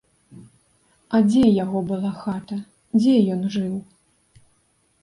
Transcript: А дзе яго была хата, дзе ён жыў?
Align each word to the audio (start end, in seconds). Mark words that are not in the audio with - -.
А 1.17 1.19
дзе 1.27 1.43
яго 1.63 1.79
была 1.91 2.11
хата, 2.25 2.59
дзе 2.99 3.15
ён 3.37 3.41
жыў? 3.59 3.79